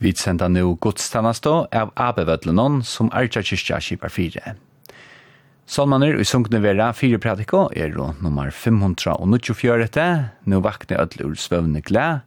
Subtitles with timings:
[0.00, 4.52] Vi senda nu godstannastå av Abevødlenon som Arja Kyrkja kipar fire.
[5.66, 7.90] Salmaner i sunkne vera fire pratiko er
[8.22, 12.20] nummer 594, nu vakne ødle ur svøvne glæ,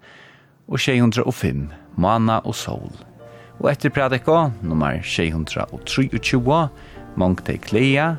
[0.68, 2.92] og 605, mana og sol.
[3.60, 6.67] Og etter pratiko, nummer 623,
[7.15, 8.15] mongte klea,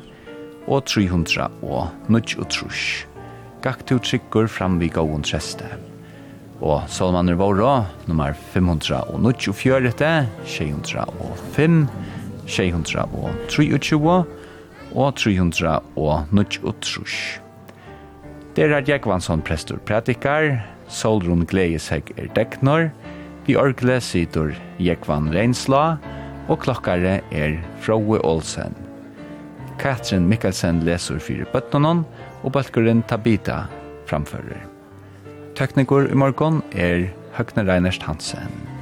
[0.67, 3.05] og 300 og nudj og trus.
[3.63, 5.92] Tryggur fram vi gåun treste
[6.63, 11.87] og Salmaner Våra, nummer 594, 605,
[12.47, 14.23] 623
[14.93, 17.41] og 323.
[18.55, 22.89] Der er Jekvansson prestor pratikar, Solrun Gleishegg er deknor,
[23.47, 25.97] vi orgle situr Jekvan Reinsla,
[26.47, 28.75] og klokkare er Froe Olsen.
[29.81, 32.05] Katrin Mikkelsen leser fire bøttenon,
[32.43, 33.65] og bøtkuren Tabita
[34.07, 34.72] framfører.
[35.53, 38.72] Tekniker i morgon er Høgne Reinerst Hansen.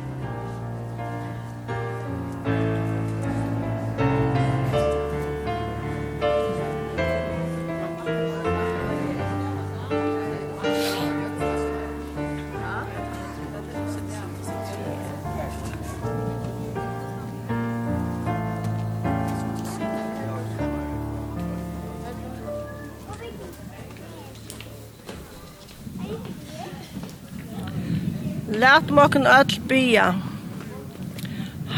[28.92, 30.16] låt mokken öll bya.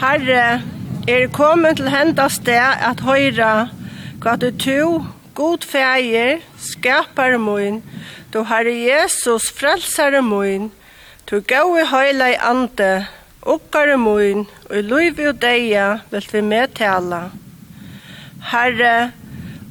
[0.01, 0.61] Herre,
[1.07, 3.69] er kommet til henda sted at høyra
[4.23, 5.05] hva du to,
[5.35, 7.83] god feir, skapare moin,
[8.33, 10.71] du Herre Jesus, frelsare moin,
[11.29, 13.05] du gau i høyla i ande,
[13.41, 17.29] okkare moin, og i luiv og deia vil vi medtala.
[18.53, 19.11] Herre,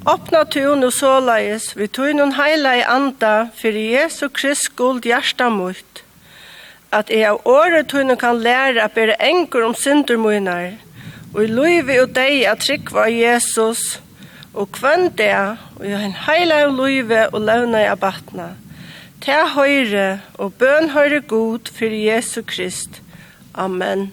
[0.03, 5.47] Åpna tun og såleis, vi tog noen heila i anda, fyrir Jesu Krist guld hjärsta
[5.49, 6.03] mot
[6.93, 10.79] at jeg av året tøyne kan lære at bære enger om synder mine,
[11.35, 14.01] og i løyve og deg at trykva Jesus,
[14.53, 15.33] og kvann det,
[15.79, 18.49] og jeg en heila av løyve og løvna av abatna.
[19.23, 23.01] Ta høyre, og bøn høyre god for Jesu Krist.
[23.55, 24.11] Amen.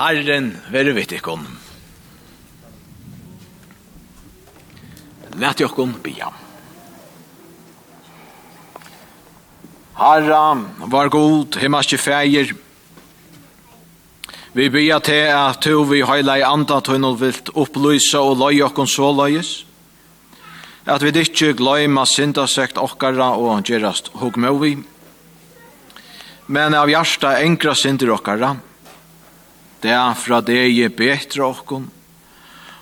[0.00, 1.42] Herren være vidt ikon.
[5.36, 6.30] Læt jokkon bia.
[9.98, 10.44] Herra,
[10.88, 12.54] var god, himmaske feir.
[14.56, 18.88] Vi bia til at to vi heila i anda tunnel vilt opplysa og løy jokkon
[18.88, 19.52] så løyes.
[20.88, 24.78] At vi dittje gløyma syndasekt okkara og gerast hugmovi.
[26.48, 28.56] Men av hjärsta enkra synder okkara.
[28.56, 28.69] Okkara
[29.82, 31.88] det er fra det jeg betre okkon,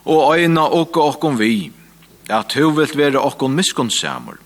[0.09, 1.71] og øyna okko okkon vi,
[2.29, 4.39] at hun vil være okkon miskunnsamur.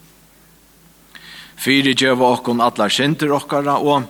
[1.62, 4.08] Fyri djeva okkon allar synder okkara, og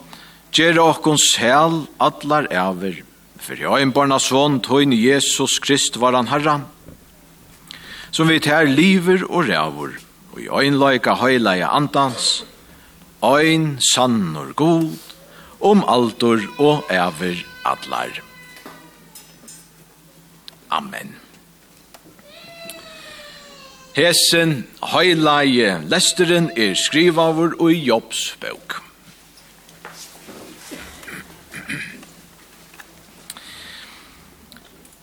[0.53, 3.03] gjera okkon sel allar eivir.
[3.43, 6.61] For jeg en barna son, tøyne Jesus Krist var han herra,
[8.13, 9.97] som vi tar liver og rævur,
[10.33, 12.45] og i øynløyka høyleie andans,
[13.23, 14.99] ein sannur god,
[15.61, 18.32] om aldur og æver allar.
[20.73, 21.17] Amen.
[23.93, 28.79] Hesen heilaje lesteren er skrivavur og i Jobs bøk.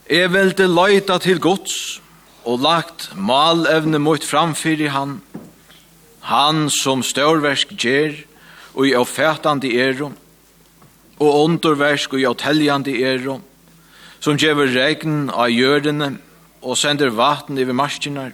[0.09, 2.01] Jeg det leita til gods
[2.49, 5.19] og lagt malevne mot framfyrir han,
[6.25, 8.23] han som størversk gjer
[8.73, 10.09] og i avfætande ero,
[11.19, 13.37] og underversk og i avteljande ero,
[14.19, 16.13] som gjever regn av gjørdene
[16.59, 18.29] og sender vatten over marskene,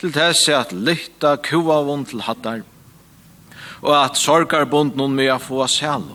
[0.00, 2.62] til tess at lytta kuavun til hattar,
[3.82, 6.06] og at sorgar sorgarbunden med å få sel.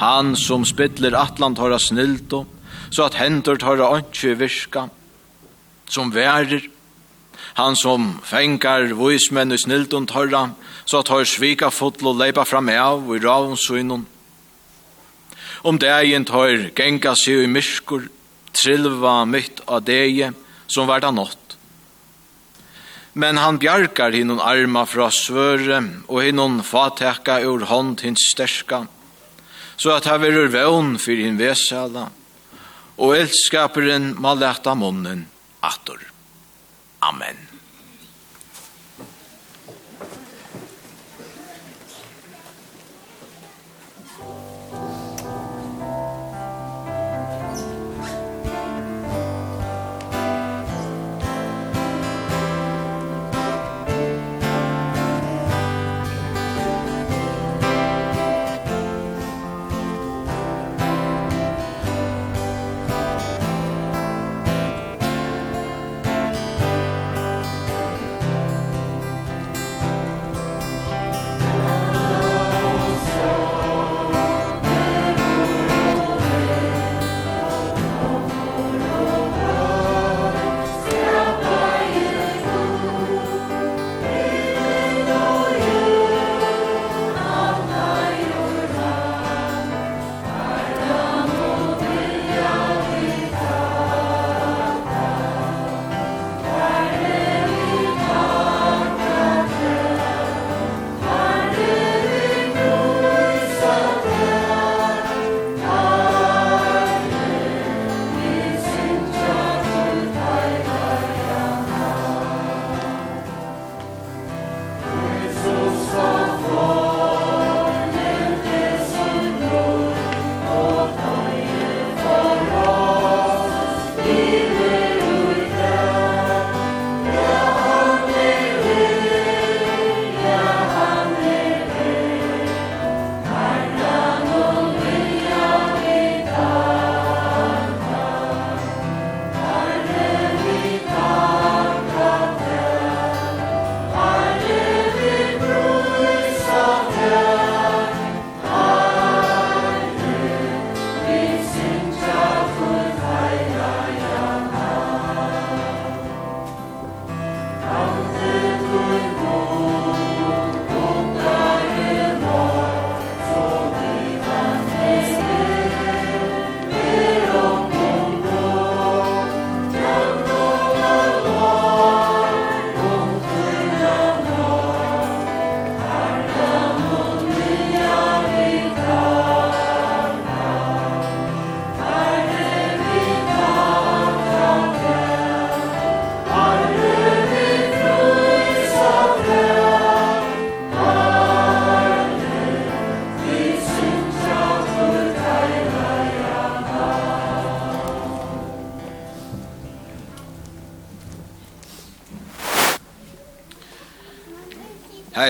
[0.00, 2.46] Han som spittler atlant har snilt og,
[2.90, 4.88] så at hendur har ikke virka,
[5.90, 6.66] som værer,
[7.54, 10.54] han som fengar voismenn i snilton og
[10.86, 14.04] så at har svika fotlo leipa fram av i ravnsynene,
[15.62, 18.06] Om dagen tar genga seg i myrskur,
[18.56, 20.30] trilva mitt av deg,
[20.66, 21.56] som var da nått.
[23.12, 28.86] Men han bjarkar hinnon arma fra svøre, og hinnon fatekka ur hånd hins sterska,
[29.76, 32.08] så at han verur vevn fyrir hin vesala,
[33.00, 35.26] og elskaperen må leta munnen
[35.64, 36.00] atur.
[37.04, 37.49] Amen.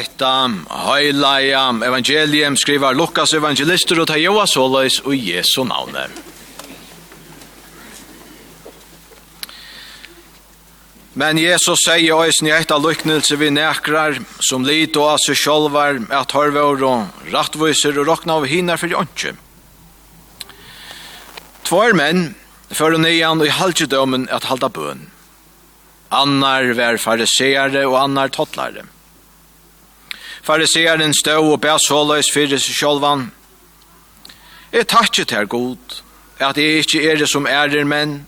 [0.01, 0.51] hetta
[0.87, 6.09] heilaja evangelium skrivar Lukas evangelister og tar Joas Håløys og Jesu navne.
[11.21, 15.37] Men Jesus sier oss ni eit av lyknelse vi nekrar, som lit og av seg
[15.37, 19.35] sjolvar, at hørvår og rattviser og råkna av hinar for jantje.
[21.67, 22.31] Tvær menn
[22.71, 25.05] fyrir nian og i halvdjødommen at halda bøn.
[26.15, 28.87] Annar vær fariseare og annar tottlare.
[30.43, 33.29] Fariseeren stod og bæ såløys fyrir seg sjálvan.
[34.73, 36.01] Jeg takkje til god,
[36.39, 38.25] at jeg ikke er det som ærer menn,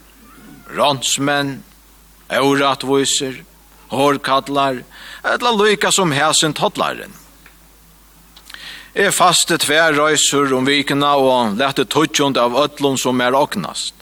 [0.77, 1.63] rånsmenn,
[2.33, 3.43] euratviser,
[3.93, 4.83] hårkattlar,
[5.25, 7.15] eller lykka som hæsen tottlaren.
[8.95, 13.95] Jeg faste tver røyser om vikena og lette tutsjund av ötlun som er oknast.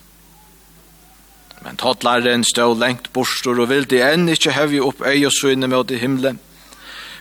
[1.63, 5.91] Men tottlaren stod lengt borstor og vildi enn ikkje hevje opp øy og syne mot
[5.93, 6.35] i himle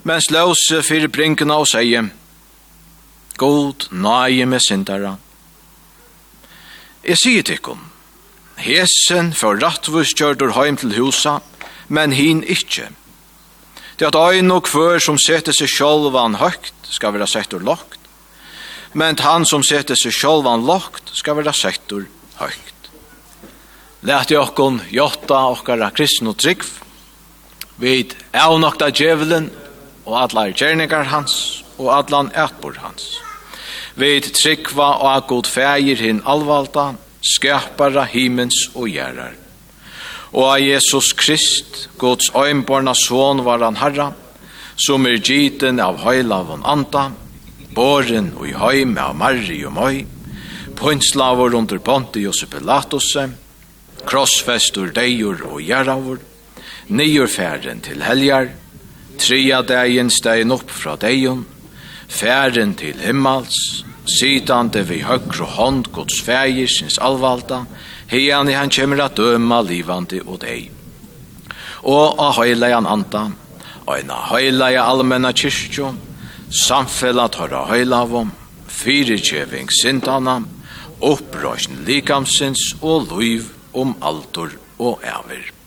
[0.04, 2.10] mens løse fyrir brinkene og sier,
[3.40, 5.16] God nøye med syndere.
[7.04, 7.60] Jeg sier til
[8.60, 11.40] hesen for rattvus kjørdur heim til husa,
[11.88, 12.90] men hin ikkje.
[14.00, 17.98] Det at ein og kvør som setter seg sjolvan høgt, skal være settur lokt,
[18.94, 22.08] men han som setter seg sjolvan lokt, skal være settur
[22.40, 22.92] høgt.
[24.08, 26.64] Lætti okkon jotta okkara kristn og trygg,
[27.80, 29.50] vid avnokta djevelen
[30.10, 33.20] og allar gjerningar hans, og allan ætbor hans.
[34.00, 39.36] Vid tryggva og a god fægir hinn alvalda, skapara himens og gjerrar.
[40.34, 44.12] Og a Jesus Krist, Guds øynborna son var han herra,
[44.78, 47.10] som er giten av høylavon anta,
[47.76, 50.00] boren og i høym av marri og møy,
[50.80, 53.28] pynslavor under Pontius Pilatuse,
[54.08, 56.22] krossfestur deior og gjerravor,
[56.90, 58.54] nyur færen til heljar,
[59.20, 61.44] Tria dagen stein opp fra deion,
[62.08, 67.66] færen til himmels, sitande vi høyre hånd gods fægir sinns alvalda,
[68.10, 70.70] heian i han kjemmer at døma livande og dei.
[71.84, 73.28] Og a høyleian anda,
[73.90, 75.94] Eina en høyleia allmenna kyrkjo,
[76.54, 78.32] samfella høyra høylavom,
[78.70, 80.40] fyrirkjeving sindana,
[81.02, 85.59] opprøysn likamsins og luiv om altor og æver.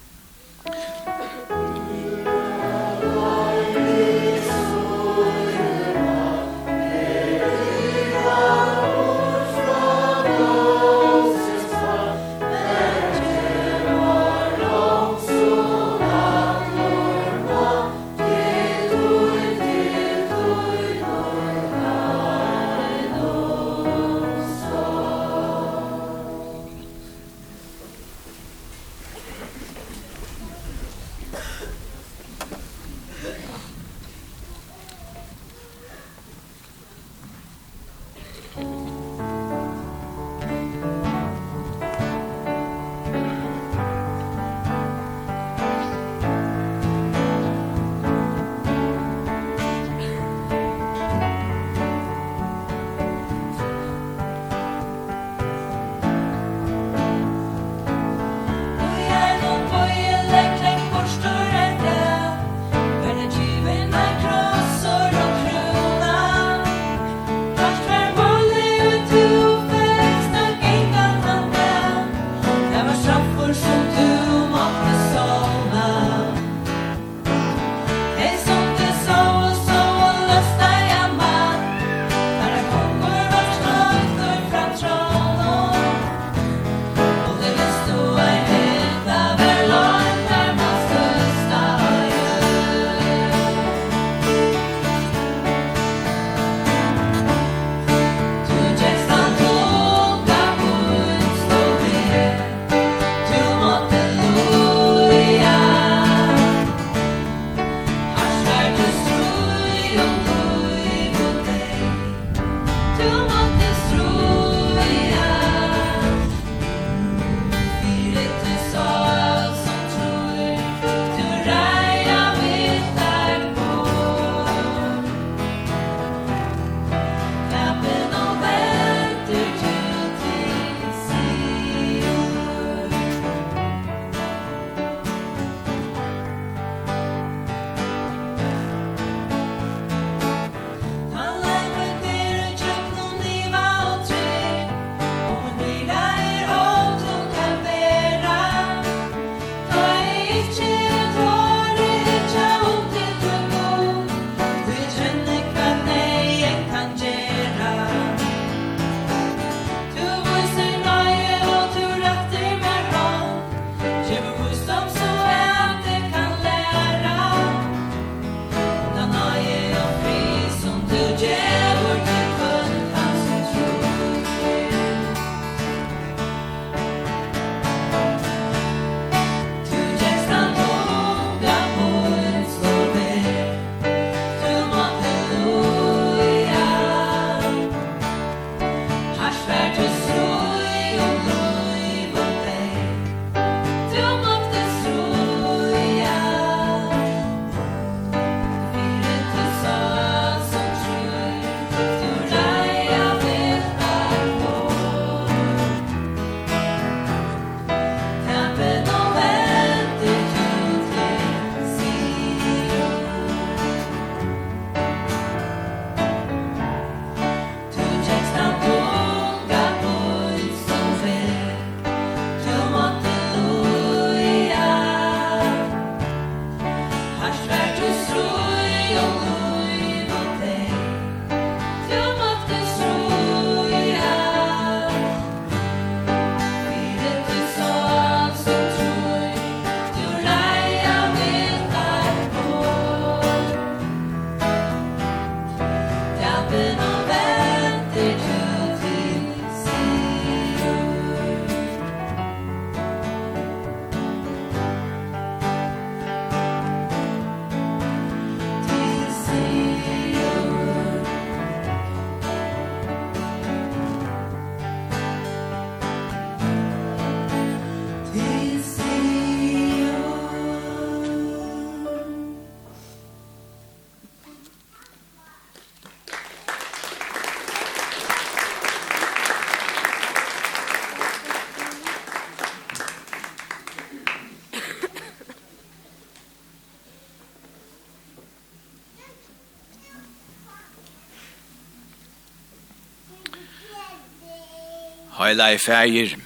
[295.23, 296.17] Heilei fægir,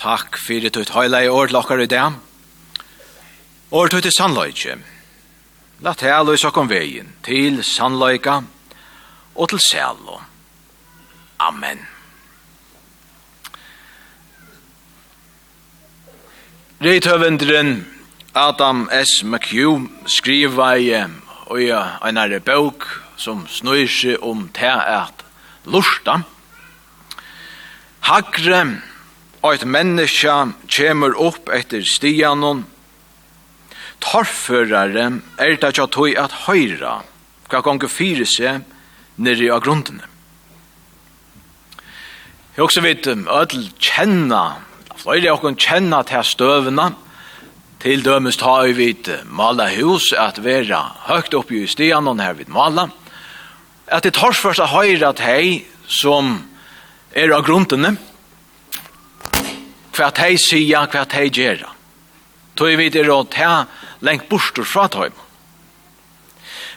[0.00, 2.14] takk fyrir tutt heilei år lokkar okkar i dag.
[3.70, 4.78] År tutt i sannløyke.
[5.84, 8.38] La tæla i sokkom vegin, til sannløyka
[9.36, 10.16] og til selo.
[11.38, 11.84] Amen.
[16.80, 17.84] Reithøvendren
[18.34, 19.22] Adam S.
[19.24, 20.94] McHugh skriva i
[21.48, 25.24] og i en bøk som snøyr seg om til at
[25.66, 26.22] lusta,
[28.08, 28.62] Hagre
[29.44, 30.32] og et menneske
[30.72, 32.62] kjemur opp etter stianon.
[34.00, 37.02] Torførare er det ikke tog at høyra
[37.52, 38.64] hva gong fyre seg
[39.20, 40.08] nere av grunnene.
[42.56, 44.42] Jeg også vet ødel kjenna,
[44.96, 46.90] flere av kjenna til støvene,
[47.78, 50.80] til dømes ta i vid mala hus, at vera
[51.12, 52.88] høgt oppi i stianon her vid mala,
[53.86, 55.50] at det torførst er høyra til hei
[55.84, 56.47] som
[57.12, 57.96] er av grunden
[59.98, 61.72] hva at hei sida, hva at hei gjerra.
[62.58, 63.66] Tøy vid er å ta
[64.06, 65.10] lengt bostur fra tøy.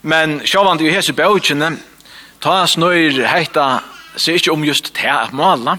[0.01, 1.75] Men sjåvandi i hese bøkene,
[2.41, 3.83] ta snøyr heita
[4.17, 5.77] seg ikke om just te at mala,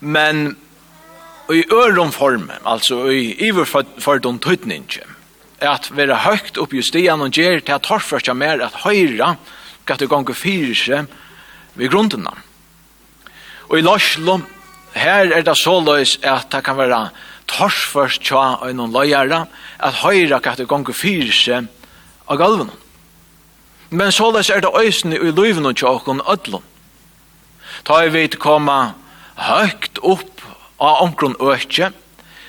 [0.00, 0.56] men
[1.54, 5.06] i øron form, altså i iverfordom tøytninje,
[5.62, 9.36] at være høgt opp just i og gjer til at torfarska mer at høyra
[9.86, 11.14] hva det gonger fyrir seg
[11.78, 12.34] ved grundene.
[13.68, 14.40] Og i Loslo,
[14.94, 17.08] her er det så løs at det kan være
[17.50, 19.44] torsførst tja og noen løyere,
[19.78, 21.68] at høyre kan det gange fyre seg
[22.26, 22.70] av galven.
[23.90, 26.64] Men så løs er det øyne i løyvene og tja og ødlom.
[27.84, 28.94] Ta i vidt komme
[29.36, 30.42] høyt opp
[30.80, 31.92] av omkron økje,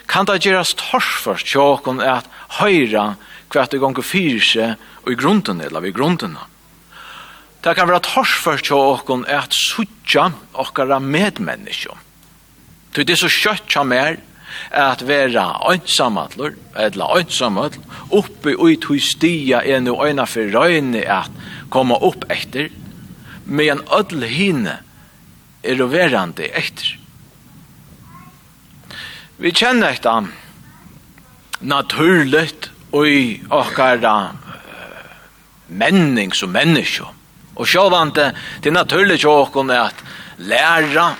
[0.07, 2.29] kan det gjøres torsførst tja og at
[2.61, 3.15] høyre
[3.51, 6.37] kan det gange fyre seg og i grunden, eller i grunden.
[7.67, 11.91] Det kan være torsført til åkken er at suttja åkkara medmenneske.
[12.95, 14.21] Så det er så kjøtt som er
[14.71, 17.83] at vera ønsamhandler, eller ønsamhandler,
[18.15, 22.71] oppe ut hos stia en og øyne for røyne at komme opp etter,
[23.43, 24.77] med en ødel hine
[25.63, 26.95] er å verande etter.
[29.43, 30.15] Vi kjenner dette
[31.67, 34.15] naturligt og i åkkara
[35.67, 37.11] menning som menneske.
[37.57, 38.31] Og sjåvante,
[38.63, 39.95] det er naturligt jag och at
[40.37, 41.15] lära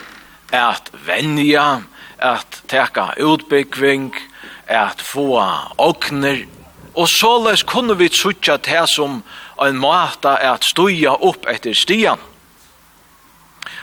[0.52, 1.82] at vänja
[2.18, 4.14] att täcka utbyggving
[4.68, 6.46] at få åkner
[6.94, 9.24] Og således kunne vi sucha det som
[9.62, 12.20] en måte at stuja upp etter stian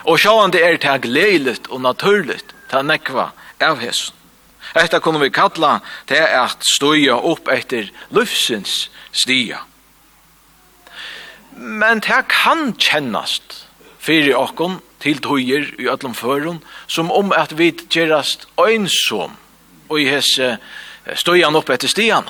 [0.03, 4.15] Og sjåvante er det här og naturligt det nekva av hesson.
[4.75, 9.59] Etta kunne vi kalla det at støya opp etter lufsins stia.
[11.55, 13.63] Men det kan kjennast
[13.99, 19.35] fyrir okkon til tøyer i öllum førun, som om at vi gerast øynsom
[19.89, 20.55] og i hese
[21.13, 22.27] støyan opp etter stian.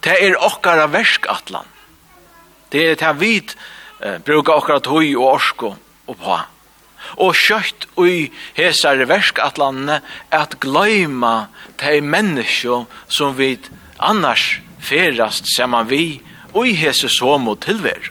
[0.00, 1.66] Det er okkara verskatlan.
[2.70, 5.72] Det er det vi eh, brukar okkara tøy og orsko
[6.06, 6.44] oppa.
[7.22, 10.00] Og kjøtt i hesare verskatlanene
[10.34, 11.48] at gløyma
[11.82, 13.56] de menneskjo som vi
[13.98, 16.20] annars ferast saman vi
[16.52, 18.10] og i hese som og tilver.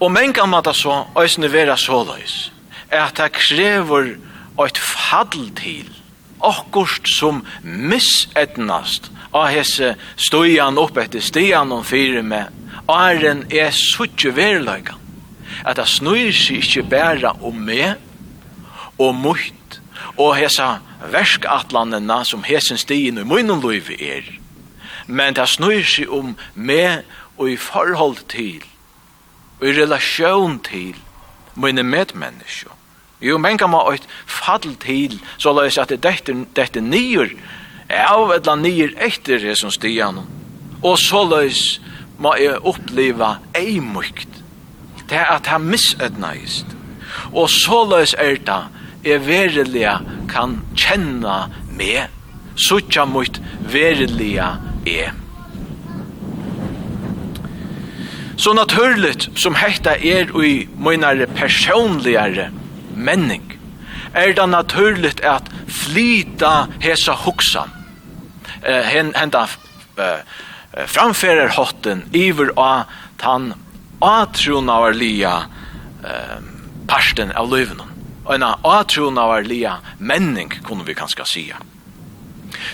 [0.00, 2.52] Og men kan man da så òsne vera såløys,
[2.90, 4.16] at det krever
[4.64, 5.88] et fall til
[6.44, 12.52] akkurst som missetnast av hese støyan opp etter stian og fyre med
[12.90, 15.00] æren er suttje verløygan
[15.64, 17.96] at det snur seg ikke bare om meg
[19.00, 19.78] og mot
[20.14, 20.78] og hesa
[21.12, 24.28] verskatlandena som hesen stien i munnen løyve er
[25.06, 27.04] men det snur seg om meg
[27.36, 28.62] og i forhold til,
[29.60, 30.96] og i relasjon til,
[31.54, 32.72] mine medmennesker.
[33.22, 37.30] Jo, men kan man et fall til, så la jeg at det dette, dette nyer,
[37.88, 39.70] av et eller nyer etter det som.
[40.82, 41.80] Og så la jeg
[42.18, 44.28] må jeg oppleve ei mykt,
[45.08, 46.66] Det er at jeg misetnæst.
[47.32, 48.62] Og så la er det,
[49.04, 52.08] jeg verilig kan kjenne meg
[52.56, 53.40] suttja mot
[53.70, 55.10] verilega e.
[58.36, 62.50] Så naturligt som hetta er i møynare personligare
[62.94, 63.46] menning,
[64.14, 67.70] er det naturligt at flyta hesa hoksan,
[68.62, 69.46] eh, henda
[69.98, 70.20] eh,
[70.86, 73.54] framferer hotten iver av tan
[74.94, 75.34] lia
[76.04, 76.38] eh,
[76.86, 77.90] parsten av løyvnen.
[78.24, 81.54] Og en lia menning, kunne vi kanskje sige.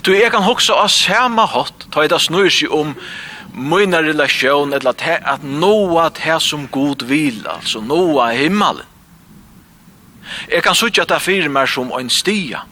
[0.02, 2.94] Du, jeg kan hoksa av samme hatt, ta i det snur seg om
[3.54, 8.86] mine relasjon, eller at, at noa att som god vil altså noa himmelen.
[10.48, 12.62] Jeg kan söka att det meg som en stia.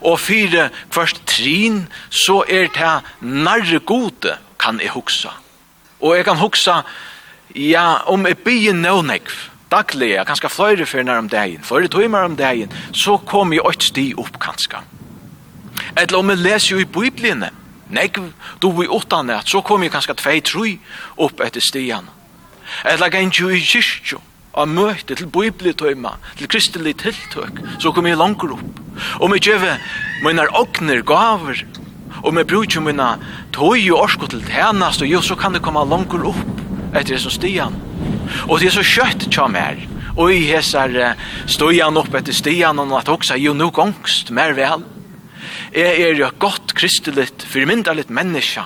[0.00, 5.30] Og fyra först trin så er det nærre gode kan jeg huxa.
[6.00, 6.82] Og jeg kan huxa
[7.54, 9.28] ja om jag blir nånägg
[9.72, 13.82] dagliga, ganska flöjre för när om dagen, flöjre timmar om dagen, så kommer jeg ett
[13.82, 14.82] sti opp, ganska.
[15.96, 17.44] Eller om jeg leser jo i Bibelen.
[17.92, 18.18] nek
[18.62, 20.64] du vi utan at, så kom jeg kanskje tvei tru
[21.20, 22.08] opp etter stian.
[22.88, 24.20] Eller gant jo i kyrkjo,
[24.52, 28.80] og møte til bibletøyma, til kristelig tiltøk, så kom jeg langer opp.
[29.20, 29.78] Og vi gjør
[30.24, 31.64] mine åkner gaver,
[32.22, 33.08] og vi bruker mine
[33.52, 37.22] tøy og orsko til tjenest, og jo, så kan det komme langer opp etter det
[37.24, 37.76] som stian.
[38.48, 39.80] Og det er så kjøtt tja mer,
[40.16, 40.92] og i hesar
[41.50, 44.84] støyan opp etter stian, og at også, jo, nu gongst mer vel.
[45.72, 48.64] Jeg er jo godt kristelig, formyndeligt menneske.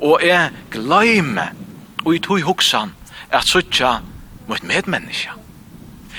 [0.00, 1.48] Og jeg gløyme
[2.04, 2.92] og i tog hoksan
[3.32, 3.98] at suttja
[4.48, 5.32] mot medmenneske.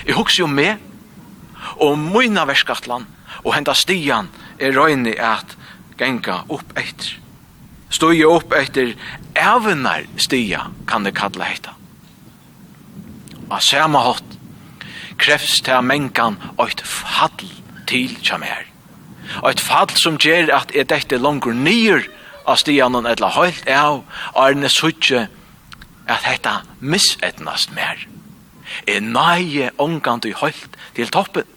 [0.07, 0.77] Jeg hokser jo med
[1.77, 3.05] og mine verskatlan
[3.43, 5.55] og henta stian er røyne at
[5.99, 7.17] genga opp etter.
[7.89, 8.95] Støye opp etter
[9.37, 11.75] evnar stia kan det kalla heita.
[13.49, 14.37] Og samme hatt
[15.19, 17.45] krevs til mengan og et fall
[17.89, 18.68] til kjamer.
[19.41, 22.07] Og et fall som gjør at jeg dette langer nyer
[22.49, 24.01] av stianen etla høylt av,
[24.33, 25.27] og er det suttje
[26.09, 28.01] at dette missetnast mer.
[28.87, 31.47] Jeg nøye omgant i høylt til toppen.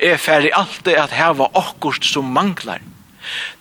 [0.00, 2.80] Jeg ferdig alltid at her var akkurat som manglar.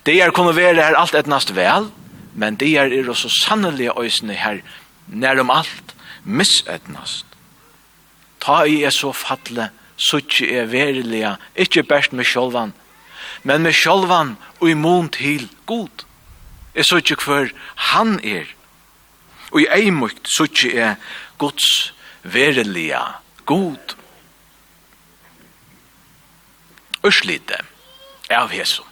[0.06, 1.90] Det er kunne være her alt etnast vel,
[2.34, 4.62] men det er er også sannelig øysene her
[5.08, 7.26] nær om alt missetnast.
[8.42, 12.74] Ta i er så fatle, suttje er verilige, ikkje best med sjolvan,
[13.44, 16.06] men med sjolvan og imon til god.
[16.76, 17.50] Jeg så ikke hver
[17.92, 18.46] han er.
[19.52, 20.96] Og i eimukt så ikke er
[21.38, 23.02] Guds verelige
[23.46, 23.98] god.
[27.04, 27.58] Ørslite
[28.30, 28.84] av Jesu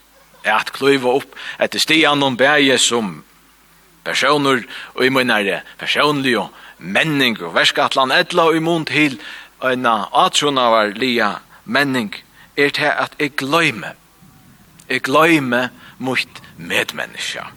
[0.43, 3.19] er at kløyva opp etter stian om bæje som
[4.03, 4.63] personer
[4.95, 9.19] og i munnare personlig og menning og verskatlan etla og i munn til
[9.63, 11.35] en atronavar lia
[11.65, 12.13] menning
[12.57, 13.99] er til at jeg gløymer
[14.89, 17.49] Jeg gløyme mot medmenneska.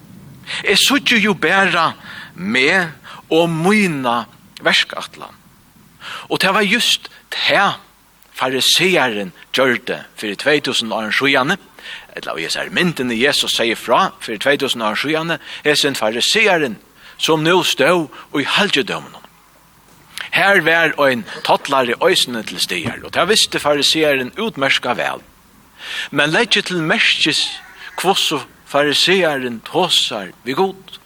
[0.65, 1.93] Jeg suttje jo bæra
[2.35, 2.91] med
[3.31, 4.25] og myna
[4.61, 5.35] verskatlan.
[6.29, 7.73] Og det var just det
[8.33, 11.57] fariseeren gjør det for 2000 år sjøene,
[12.17, 16.79] eller jeg ser mynden i Jesus sier fra for 2000 år sjøene, er sin fariseeren
[17.19, 19.21] som nå stod i halvdømmen.
[20.33, 25.21] Her var en tattlare øysene til stier, og det visste fariseeren utmerska vel.
[26.11, 27.45] Men legg til merkes
[27.99, 30.99] kvosso fariseeren tåsar vi god.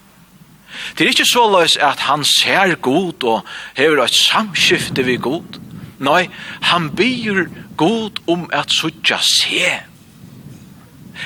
[0.97, 5.61] Det er ikke så løs at han ser god og hever et samskifte vi god.
[5.99, 6.27] Nei,
[6.69, 9.71] han byr god om at suttja se.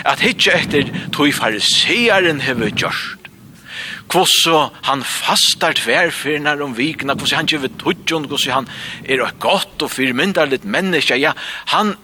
[0.06, 3.20] At hitje etter tog farisearen hever gjørst
[4.10, 8.68] kvosso han fastar tverfyrnar om vikna, kvosso han kjöver tudjon, kvosso han
[9.04, 11.32] er et godt og fyrmyndarligt menneska, ja,
[11.70, 11.94] han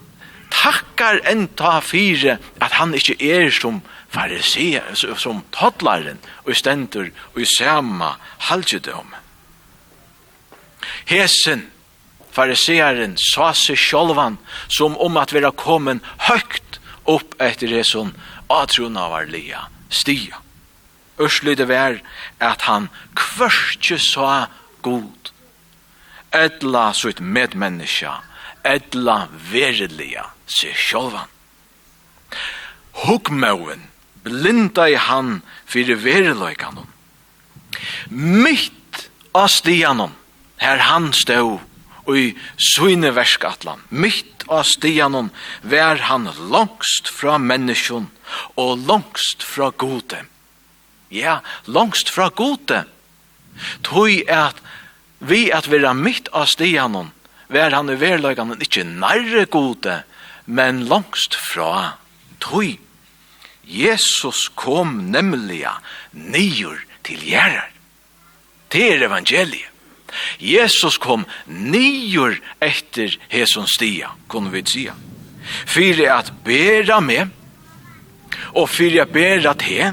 [0.56, 7.40] takkar enn ta fire at han ikkje er som fariseer, som toddlaren, og stendur og
[7.42, 8.14] i sama
[8.48, 9.14] halgjedom.
[11.10, 11.66] Hesen,
[12.32, 14.38] fariseeren, sa seg sjolvan
[14.68, 18.14] som om at vera kommen høgt opp etter det som
[18.52, 20.42] atrona var lia, stia.
[21.20, 22.00] Ørslyde vær
[22.44, 24.46] at han kvørstje sa
[24.84, 25.32] god,
[26.36, 28.18] Edla sutt medmenneska,
[28.66, 31.30] edla verilia seg sjálvan.
[33.04, 33.86] Hugmauen
[34.26, 36.88] blinda i han fyrir veriløykanon.
[38.10, 40.14] Mitt av stianon,
[40.62, 41.58] her han stå
[42.14, 45.32] i suine verskatlan, mitt av stianon
[45.66, 48.08] vær han langst fra menneskjon
[48.62, 50.22] og langst fra gode.
[51.10, 52.84] Ja, langst fra gode.
[53.86, 54.58] Tøy at
[55.18, 57.12] vi at vera mitt av stianon,
[57.48, 60.00] vær han i veriløykanon ikkje nærre gode,
[60.46, 61.98] men langst fra
[62.42, 62.76] tøy.
[63.66, 65.64] Jesus kom nemlig
[66.12, 67.72] nyer til gjerrar.
[68.70, 69.72] Det er evangeliet.
[70.40, 74.94] Jesus kom nyer etter hesson stia, kunne vi sia.
[75.66, 77.34] Fyre at bera med,
[78.54, 79.90] og fyre at bera te,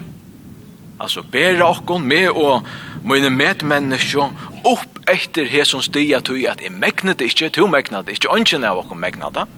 [1.01, 2.63] altså bera okkon med og
[3.03, 4.29] mine medmenneske
[4.69, 9.01] opp etter hesson stia tog at jeg megnet ikke, to megnet ikke, ønsken av okkon
[9.01, 9.49] megnet det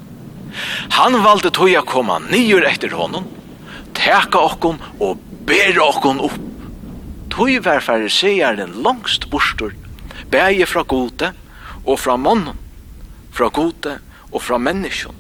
[0.98, 3.28] Han valde tog jeg komme nyer etter honom,
[3.96, 6.38] teka okkon og bera okkon opp.
[7.34, 9.74] Tog var fariseren langst bostor,
[10.32, 11.34] bæje fra gode
[11.84, 12.58] og fra mannen,
[13.36, 13.98] fra gode
[14.32, 15.16] og fra menneskjon.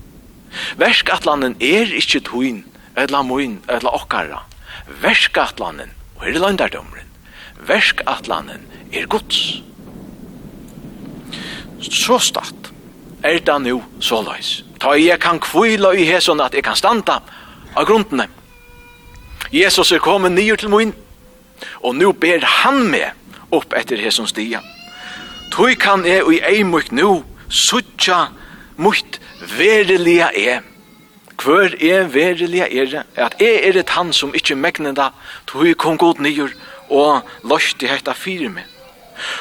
[0.80, 2.62] Verskatlanen er ikkje tuin,
[2.96, 4.44] etla moin, etla okkara.
[5.04, 7.12] Verskatlanen, og her er landardomren,
[7.68, 9.42] verskatlanen er gods.
[11.86, 12.72] Så statt
[13.26, 14.65] er det nu så løys.
[14.80, 17.20] Ta jeg kan kvila i hesson at jeg kan standa
[17.76, 18.28] av grundene.
[19.54, 20.94] Jesus er kommet nyer til min,
[21.84, 23.14] og nu ber han meg
[23.56, 24.62] opp etter hesson stia.
[25.54, 28.26] Tøy kan jeg og ei myk nu, suttja
[28.82, 29.20] mykt
[29.56, 30.64] verilega er.
[31.40, 35.12] Hvor er verilega er, at jeg er et han som ikkje megnenda,
[35.48, 36.52] tøy kom god nyer,
[36.90, 38.66] og løsti hetta fyrir meg.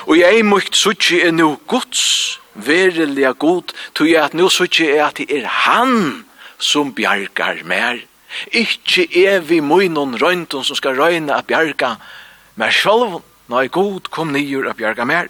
[0.07, 5.09] Og jeg mykt suttja er nu gods, verilig god, tog jeg at nå sutje er
[5.09, 6.25] at det er han
[6.59, 8.01] som bjargar mer.
[8.51, 11.97] Ikke er vi munnen røynton som skal røyna at bjarga
[12.59, 13.23] mer sjolvun.
[13.53, 15.29] Nei, god kom nyer at bjarga mer.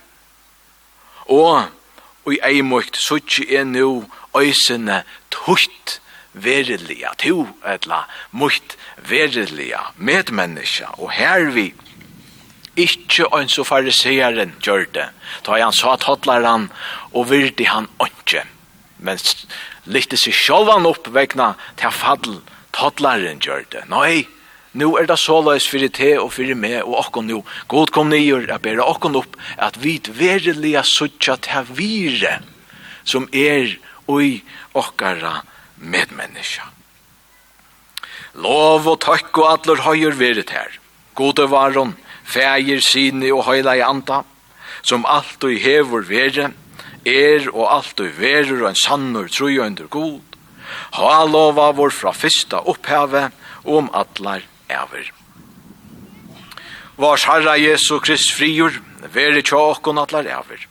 [1.26, 1.66] Og,
[2.24, 4.04] og i eimukt sutje er nå
[4.38, 5.02] øysene
[5.34, 5.98] tutt
[6.34, 8.76] verilig, to etla, mutt
[9.08, 11.70] verilig, medmenneska, og her vi,
[12.76, 15.08] ikkje ein så fariseeren gjør det.
[15.46, 16.46] Da han sa tattler
[17.12, 18.44] og virdi han onkje.
[18.98, 19.18] Men
[19.84, 22.40] lytte seg selv opp vegna til fadl
[22.74, 23.84] tattleren gjør det.
[23.90, 24.26] Nei,
[24.74, 27.42] nu er det såleis fyrir te og fyrir me og okkon nu.
[27.70, 32.40] God kom nyer a bera okkon opp at vi verilega suttja til vire
[33.04, 33.76] som er
[34.10, 34.42] oi
[34.74, 35.42] okkara
[35.78, 36.70] medmenneska.
[38.34, 40.72] Lov og takk og atler høyer verit her.
[41.14, 44.22] Gode varon, fægir sine og høyla i anda,
[44.82, 46.50] som alt og hevor vere,
[47.04, 50.20] er og alt og verur og en sannur troi under god,
[50.96, 53.28] ha lova vår fra fyrsta oppheve
[53.64, 55.10] og om atlar æver.
[56.96, 58.80] Vars Herra Jesu Krist frigjur,
[59.12, 60.68] veri tja okkon atlar æver.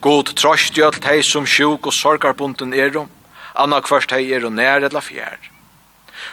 [0.00, 3.10] God trost i alt hei som sjuk og sorgarbunden erom,
[3.54, 5.38] anna kvart hei er og nær etla fjær.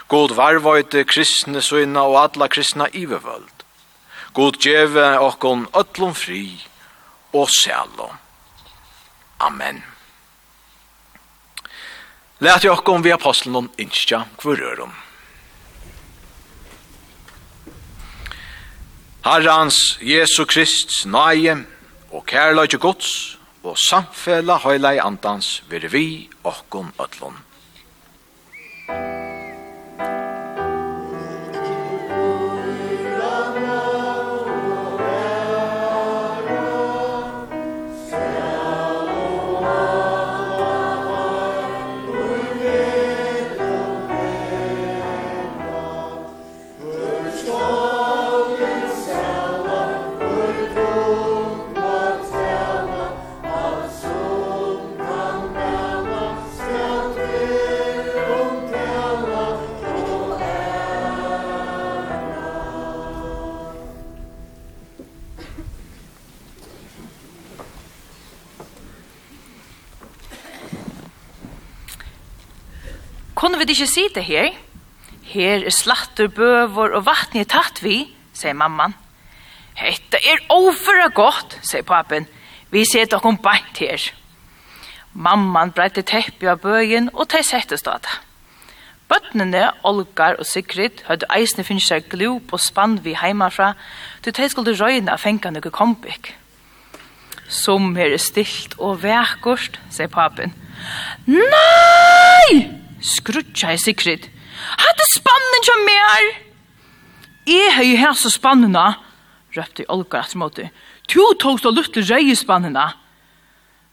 [0.08, 3.63] God varvøyte kristne søyna og atla kristna ivevøld.
[4.34, 6.48] God djeve okkon öllum fri
[7.32, 8.16] og sjálom.
[9.38, 9.78] Amen.
[12.42, 14.90] Læt jo okkon vi apostlen innskja kvurrørum.
[19.24, 21.54] Herrans Jesu Krist næje
[22.10, 26.06] og kærløyde gods og samfella høylei andans vire vi
[26.42, 27.38] okkon öllum.
[73.68, 74.52] vi ikke sitte her?
[75.24, 78.02] Her er slatter, bøver og vatten i tatt vi,
[78.36, 78.94] sier mamman.
[79.74, 82.28] Hetta er overra godt, sier papen.
[82.70, 84.10] Vi ser dere bant her.
[85.14, 88.20] Mamman bredde teppet av bøyen, og de sette stedet.
[89.08, 93.74] Bøttene, Olgar og Sigrid, hadde eisne finnes seg glo på spann vi heimafra,
[94.24, 96.34] til de skulle røyne av fengene og kompik.
[97.48, 100.56] Som her er stilt og vekkort, sier papen.
[101.28, 102.03] Nei!
[103.04, 104.30] Skrutja i sikrit.
[104.80, 106.28] Hadde spannen kjom mer!
[107.44, 108.84] Jeg har jo hæs og spannena,
[109.52, 110.70] røpte Olga etter måte.
[111.04, 112.94] Tu tog så lutt røy i spannena.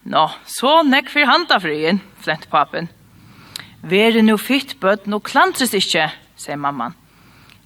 [0.08, 2.88] Nå, så nekk for handa frien, flent papen.
[3.84, 6.08] Vere no fitt bød, og klantres ikkje,
[6.40, 6.96] sier mamman.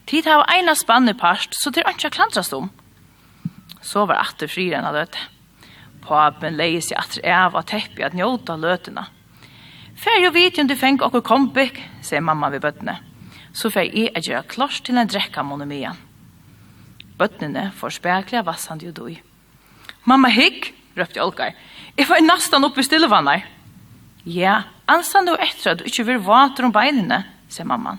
[0.10, 2.71] Tid har eina spanne parst, så det er ikke klantrast om.
[3.86, 5.21] Så var atter frien av løte.
[6.05, 9.08] Papen leie seg atter av og teppi at njóta løtena.
[9.95, 12.97] Fær jo vit om du fengt okkur kompik, sier mamma ved bøttene.
[13.55, 15.97] Så fær jeg er gjøre klars til en drekka monomian.
[17.15, 19.15] Bøttene får spekla vassan jo doi.
[20.03, 21.55] Mamma hikk, røpte Olgar.
[21.95, 23.45] Jeg var nastan oppe i stillevannar.
[24.27, 27.95] Ja, ansan du etter at du ikke vil vater om beinene, sier mamma.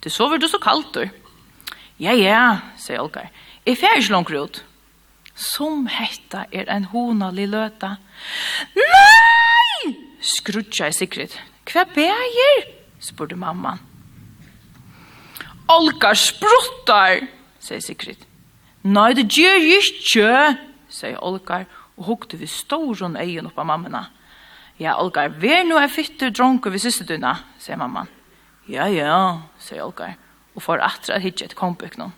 [0.00, 1.04] Du sover du så kaldt du.
[2.00, 3.28] Ja, ja, sier Olgar.
[3.66, 4.62] Jeg fær ikke langt ut.
[5.36, 7.98] Som hetta er en hona li løta.
[8.78, 9.92] Nei!
[10.26, 11.36] skrutja i sikret.
[11.66, 12.66] Hva beger?
[13.02, 13.80] spurte mamman.
[15.68, 17.24] Olga spruttar,
[17.58, 18.20] sier Sigrid.
[18.86, 20.28] Nei, det gjør jeg ikke,
[20.94, 21.64] sier Olga,
[21.98, 24.04] og hukte vi storen øyen opp av mammena.
[24.78, 28.12] Ja, Olga, vær nå en fytter dronke ved søsterdunna, sier mamman.
[28.70, 29.16] Ja, ja,
[29.58, 30.12] sier Olga,
[30.54, 32.14] og får atra hitje et kompøk noen.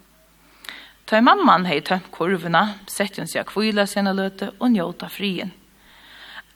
[1.09, 5.57] Ta mamman hei tømt kurvena, sett hun seg kvila sina løte og njóta frien.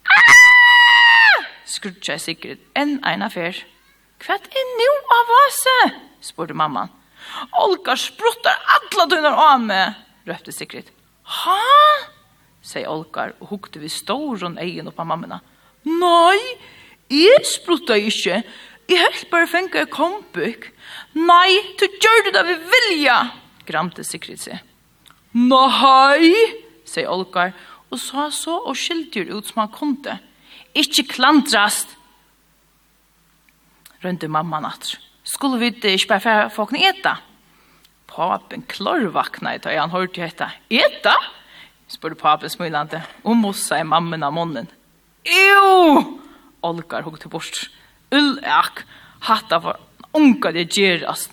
[0.04, 0.41] Ah!
[1.72, 3.56] skrutja sikkert enn eina fer.
[4.22, 5.78] Kvært er nu av vase?
[6.22, 6.92] spurte mamman.
[7.58, 10.92] Olga spruttar alla tunnar av meg, røpte sikkert.
[11.42, 11.60] Ha?
[12.62, 15.40] sier Olga og hukte vi storen egen opp av.
[15.88, 16.38] Nei,
[17.10, 18.42] jeg spruttar ikkje.
[18.90, 20.68] Jeg helt bare fengar kompuk.
[21.14, 23.18] Nei, du gjør det da vi vilja,
[23.66, 24.62] gramte sikkert seg.
[25.32, 26.32] Nei,
[26.84, 27.50] sier Olga
[27.92, 30.18] og sa så og skiltjur ut som han kunne
[30.74, 31.96] ikke klantrast,
[34.02, 34.96] rønte mamma natt.
[35.24, 37.16] Skulle vi ikke bare få folkene eta?
[38.10, 40.50] Papen klarvakna i tøy, han hørte jo hetta.
[40.68, 41.14] Eta?
[41.92, 44.68] spurte papen smilande, og mossa i mammen av munnen.
[45.28, 46.00] Ew!
[46.64, 47.66] Olgar hugte bort.
[48.12, 48.84] Ullak,
[49.28, 49.80] hatta for
[50.16, 51.32] unga det gjerast.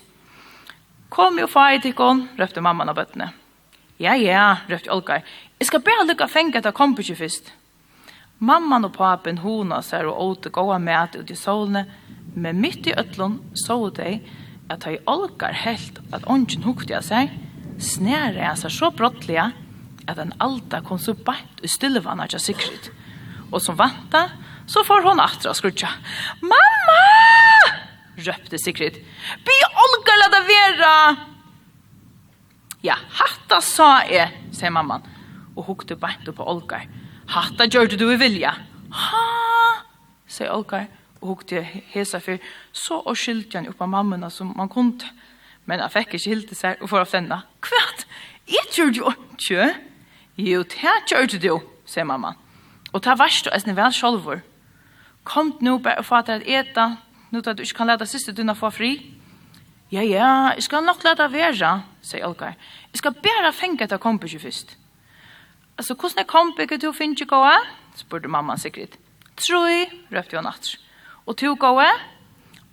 [1.10, 3.30] Kom jo fai til kon, røpte mamman av bøttene.
[4.00, 5.24] Ja, ja, røpte Olgar.
[5.58, 7.50] Jeg skal bare lukka fengt av kompisje først.
[8.40, 11.84] Mamman og papen hona seg og åte gåa med ut i solene,
[12.32, 14.14] men mitt i ötlun så de
[14.72, 17.34] at hei olgar helt at ongen hukte av seg,
[17.76, 19.50] snære jeg seg så brottliga
[20.08, 22.88] at en alta kom så bænt i stillevann av Sigrid.
[23.52, 24.30] Og som vanta,
[24.64, 25.90] så får hon atra skrutja.
[26.40, 26.96] Mamma!
[28.20, 29.02] røpte Sigrid.
[29.44, 30.94] Bi Olga la det vera!
[32.80, 35.04] Ja, hatta sa jeg, sier mamman,
[35.52, 36.80] og hukte bænt på Olga.
[36.80, 38.54] Olga hatta gjør du i vilja.
[38.90, 39.24] Ha,
[40.30, 40.86] sier Olga,
[41.20, 41.62] og hukte
[41.92, 42.40] hesa fyr,
[42.72, 45.06] så og skyldte han opp av mammuna som man kunde.
[45.68, 47.44] Men han fikk ikke hilde seg og for å flenda.
[47.62, 48.06] Kvart,
[48.50, 49.68] jeg gjør du ikke.
[50.40, 51.50] Jo, det gjør du,
[51.86, 52.34] sier mamma.
[52.90, 54.40] Og ta varst du eisne vel sjolvor.
[55.28, 56.86] Kom nu bare og få til å eta,
[57.30, 58.94] nå at du ikke kan leta siste dina få fri.
[59.92, 61.70] Ja, ja, jeg skal nok leta være,
[62.02, 62.54] sier Olga.
[62.90, 64.79] Jeg skal bare fenge etter kompisju først
[65.80, 67.58] altså, hvordan er kompikket du finner gåa?
[67.96, 68.98] spurte mamma sikkert.
[69.40, 70.74] Troi, røpte hun natt.
[71.26, 71.90] Og tog gåa?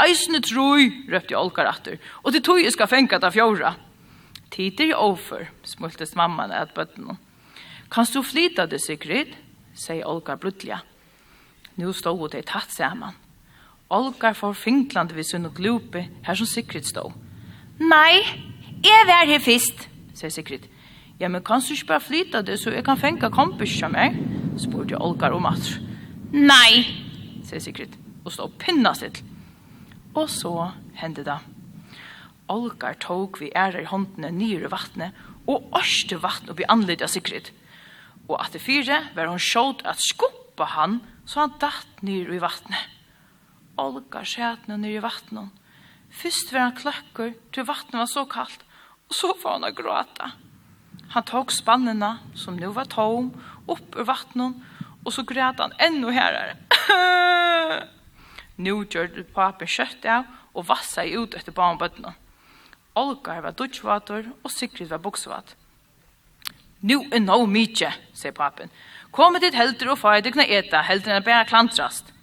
[0.03, 1.97] Eisne troi, røpte Olgar atter.
[2.23, 3.73] Og til tog jeg skal fenka ta fjorda.
[4.53, 7.17] Tider er over, smultes mamman at bøttene.
[7.91, 9.33] Kanst du flyta det, Sigrid?
[9.77, 10.79] sier Olga brudliga.
[11.77, 13.15] Nu stod det tatt samman.
[13.89, 17.13] Olga får finklande vid sunn og glope, her som Sigrid stod.
[17.79, 18.23] Nei,
[18.83, 19.87] jeg var her først,
[20.17, 20.65] sier Sigrid.
[21.19, 24.19] Ja, men kan du ikke bare flytte det, så jeg kan fenge kompis som meg?
[24.61, 25.65] Spurte jeg Olgar om at.
[26.33, 26.83] Nei,
[27.47, 29.23] sier Sigrid, og stå pinna sitt.
[30.13, 31.39] Og så hendte det.
[32.53, 35.17] Olgar tog vi ærer i håndene nyere vattnet,
[35.49, 37.49] og årste vattnet oppi anledde av Sigrid.
[38.27, 42.41] Og at det fire var hun sjått at skuppa han, så han datt nyr i
[42.43, 42.93] vattnet.
[43.81, 45.49] Olgar skjætne nyr i vattnet.
[46.13, 48.61] Først var han kløkker, til vattnet var så kaldt,
[49.09, 50.35] og så var han å gråte.
[51.13, 53.31] Han tok spannene, som nå var tom,
[53.67, 54.55] upp ur vattnet,
[55.05, 56.11] og så grät han ännu nå
[58.57, 60.25] nu gjorde papen kjøtt av
[60.57, 62.15] og vassa ut etter barnbøttene.
[62.97, 65.53] Olga var dutjvater, og Sigrid var buksvater.
[66.81, 68.69] Nu er no mykje, sier papen.
[69.13, 72.13] Kom dit helter og fag dykna eta, helter er bare klantrast.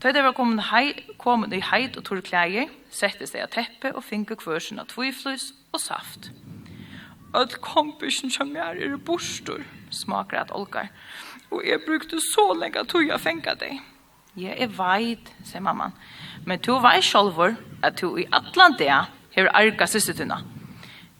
[0.00, 4.04] Da det var kommet, hei, kommet i heit og torklæger, settes det av teppe og
[4.04, 6.28] finke kvørsen av tviflus og saft.
[7.34, 10.92] Öll kompisen som mer er borstor, smakar at olkar.
[11.50, 13.80] Og jeg brukte så lenge at jeg fänka deg.
[14.36, 15.94] Jeg er veit, sier mamman.
[16.46, 20.40] Men du veit sjolvor at du i Atlantia har arga syssetuna.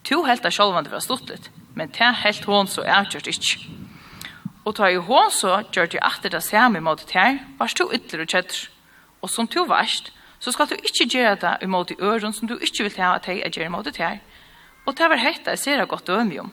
[0.05, 3.71] Du helt av sjolvan det var stortet, men det helt hon så er kjørt ikkje.
[4.65, 7.87] Og ta i hon så gjør du atter det samme mot det her, var du
[7.93, 8.69] ytler og kjøtter.
[9.23, 12.59] Og som du varst, så skal du inte gjøre det imot i øren som du
[12.59, 14.21] inte vil ha at jeg gjør mot det her.
[14.85, 16.53] Og det var hetta jeg ser godt dømi om.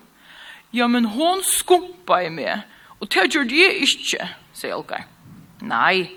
[0.73, 2.63] Ja, men hon skumpa i meg,
[2.99, 5.03] og det gjør det ikke, sier Olga.
[5.61, 6.07] Nei,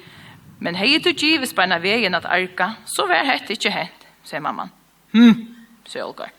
[0.62, 4.70] men hei du givet spennende veien at arka, så var hette ikke hett, sier mamman.
[5.14, 5.48] Hm,
[5.90, 6.30] sier Olga.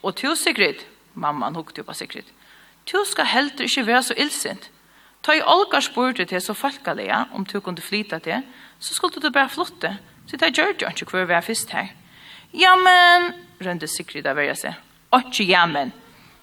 [0.00, 2.32] Og til Sigrid, mamman hukte på Sigrid,
[2.88, 4.70] du skal helter ikke være så illsint.
[5.24, 8.42] Ta i Olga spurte til så folkalega, om du kunne flyta til,
[8.80, 9.94] så skulle du bare flotte,
[10.28, 11.92] så det gjør det ikke hver vi er først her.
[12.52, 14.82] Ja, men, rønte Sigrid av verja seg
[15.20, 15.92] ikke jamen,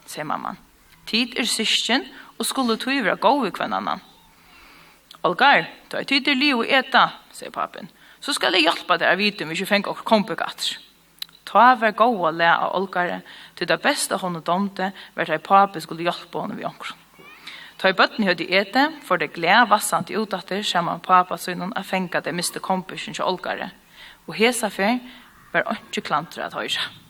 [0.06, 0.60] sier mamman.
[1.08, 2.06] Tid er sysken,
[2.40, 4.02] og skulle tog være god i hver annan.
[5.24, 7.90] Olgar, du har tid til liv å eta, sier papen.
[8.22, 10.80] Så skal jeg hjelpe deg å vite om vi ikke fenger og kompegatter.
[11.46, 13.20] Ta vær gå og le av Olgar,
[13.56, 16.98] til det beste hun og domte, var det papen skulle hjelpe henne ved omkring.
[17.82, 21.74] Ta i bøtten høyde i ete, for det glede vassant i utatter, sammen så sønnen
[21.76, 23.72] er fengt det miste kompisen til Olgar.
[24.28, 25.00] Og hesa fer
[25.52, 27.01] var ikke klantra at høyre.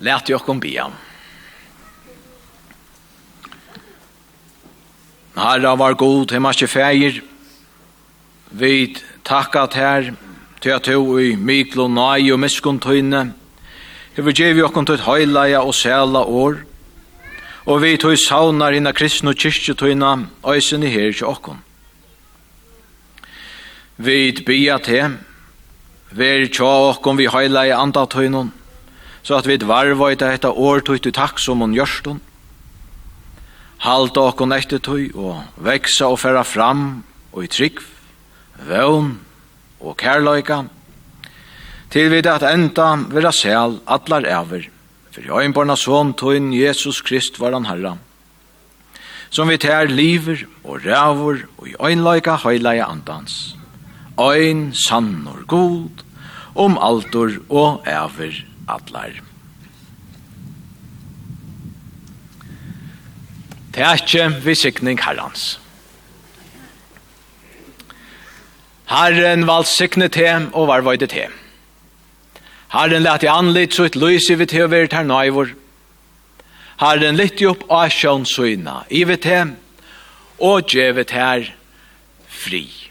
[0.00, 0.84] Lät jag kom be.
[5.34, 7.20] Herra var god, hemma ikke feir.
[8.50, 10.12] Vi takkat her,
[10.60, 13.30] til at du i Mikl og Nai og Miskuntøyne,
[14.16, 16.58] hever djevi okkon til høyleia og sæla år,
[17.68, 20.16] og vi tog saunar inna kristne og kyrkjetøyna,
[20.48, 21.60] øysen i her til okkon.
[23.96, 25.16] Vi bia til,
[26.10, 28.52] vær tja okkon vi høyleia andatøynon,
[29.22, 32.20] så at vi varva i dette år tog til takk som hun gjørst hun.
[33.80, 37.02] Halda okkon etter tog og veksa og færa fram
[37.32, 37.80] og i trygg,
[38.68, 39.14] vøvn
[39.80, 40.64] og kærløyka,
[41.90, 44.68] til vi det at enda vera sel atlar ever,
[45.10, 47.96] for i øynbarna son tøyn Jesus Krist var han herra,
[49.30, 53.56] som vi tær liver og rævor og i øynløyka høyleia andans,
[54.20, 56.04] øyn sann og god,
[56.54, 59.18] om altor og ever atlar.
[63.70, 65.60] Tætje er ikke visikning herrens.
[68.90, 71.28] Herren valgsikne te og var vøyde te.
[72.74, 75.54] Herren lette i anlitt så et lys i vitt og vært her nøyvor.
[76.82, 79.28] Herren litt opp av sjøn søgna i vitt
[80.40, 81.46] og gjevet her
[82.26, 82.89] fri.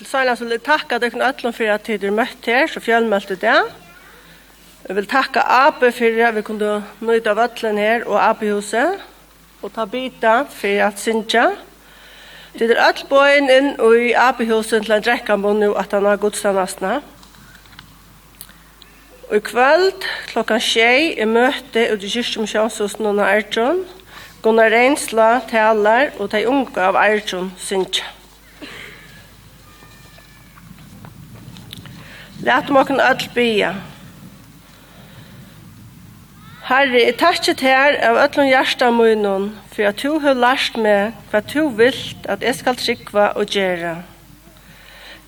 [0.00, 3.56] til Sælans vil jeg takke dere alle for at dere møtte her, så fjellmøtte det.
[4.88, 9.02] Jeg vil takke Ape for at vi kunne nøyde av vattlen her og Ape-huset,
[9.62, 11.50] og ta bita for at Sintja.
[12.56, 16.16] Det er alle bøyen inn i Ape-huset til en drekka må nå at han har
[16.22, 17.02] godstandastene.
[19.28, 23.84] Og i kveld klokka tjei er møte ut i kyrkjumsjonshusen under Ertron.
[24.40, 28.08] Gunnar Reinsla talar og de unge av Ertron Sintja.
[32.42, 33.74] Lætum okken öll bia.
[36.64, 41.12] Herre, jeg takkje til her av öllum hjärsta munnen, for at du har lært meg
[41.30, 43.92] hva du vilt at jeg skal trykva og gjøre.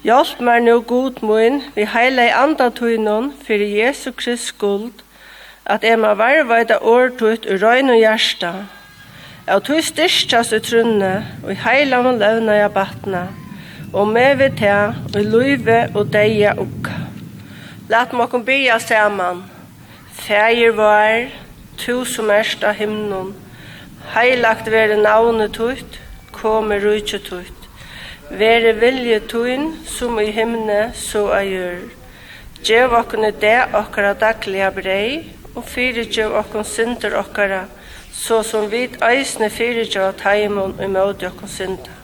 [0.06, 5.04] Hjelp meg nå god munn, vi heila i andatunnen, for Jesu Krist skuld,
[5.66, 8.54] at jeg må varvaida årtut ur røyn og hjärsta.
[9.46, 13.26] Jeg tog styrstjas i trunne, og i heila og levna jeg batna,
[13.92, 17.01] og med vi til, og i løyve og deia ukka.
[17.93, 19.43] Lat meg kun bya saman.
[20.16, 21.28] Fægir var,
[21.76, 23.34] tu som erst av himnon.
[24.14, 25.99] Heilagt vere navnet tutt,
[26.32, 27.68] kome rujtje tutt.
[28.30, 31.84] Vere vilje tuin, som i himne, så a gjør.
[32.64, 35.07] Gjev okkene det okkara daglige brei,
[35.53, 37.64] og fyrir gjev okkon synder okkara,
[38.24, 41.97] så som vit eisne fyrir gjev taimon i møte okkon synder.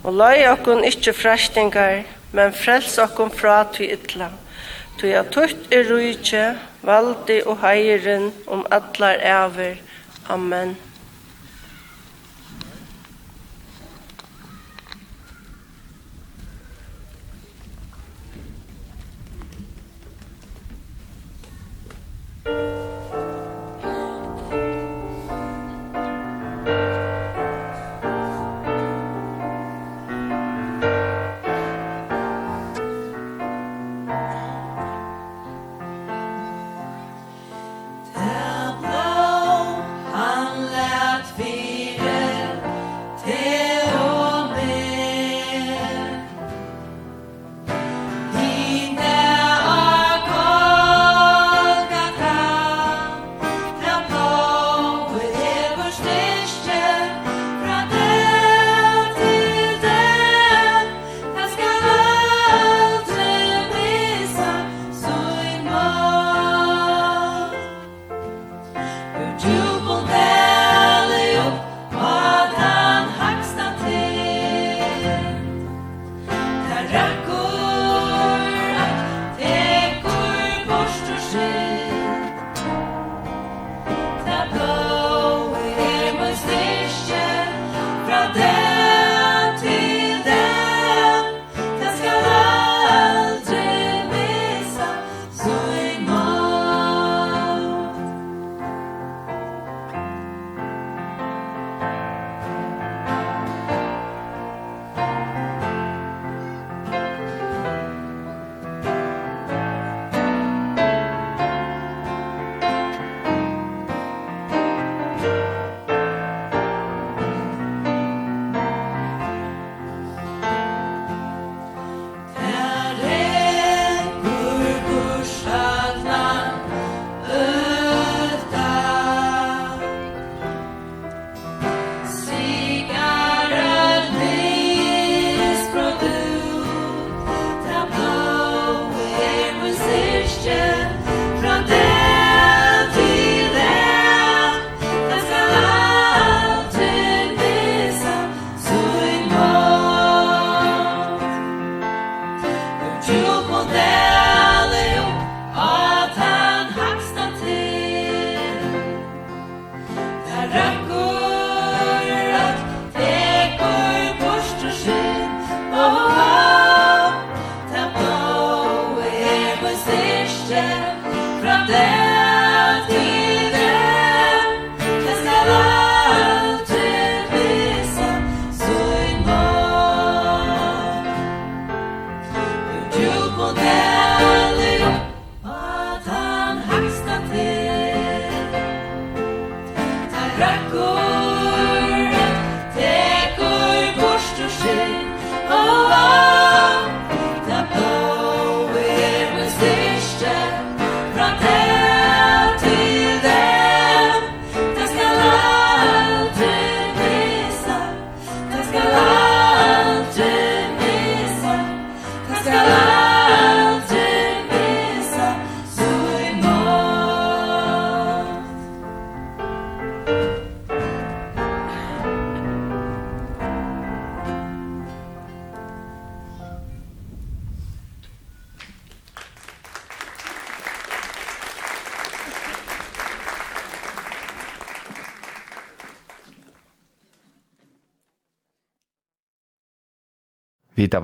[0.00, 4.32] Og løy okkon ikkje fræstingar, men frels okkon fra til ytla.
[5.00, 6.42] Tu ja tutt er rujtje,
[6.84, 9.78] valdi og heiren om allar æver.
[10.28, 10.74] Amen.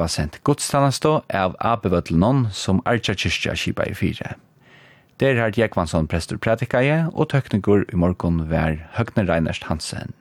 [0.06, 4.36] hava sendt godstannastå av Abevøtlenon som Arja Kyrkja kipa i fire.
[5.18, 10.14] Der har Jekvansson prestur pratikaje og tøknikur i morgon vær Høgne Reinerst Hansen.